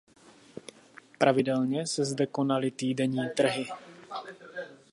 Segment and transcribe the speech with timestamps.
[1.17, 3.67] Pravidelně se zde konaly týdenní trhy.